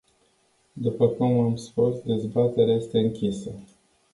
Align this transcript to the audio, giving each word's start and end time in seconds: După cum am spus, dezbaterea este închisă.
După 0.73 1.07
cum 1.07 1.39
am 1.39 1.55
spus, 1.55 1.99
dezbaterea 2.01 2.75
este 2.75 2.99
închisă. 2.99 3.51